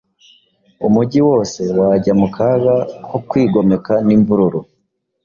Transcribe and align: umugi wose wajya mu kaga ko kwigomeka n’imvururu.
umugi 0.87 1.19
wose 1.27 1.59
wajya 1.79 2.13
mu 2.19 2.27
kaga 2.35 2.75
ko 3.09 3.15
kwigomeka 3.29 3.93
n’imvururu. 4.07 4.59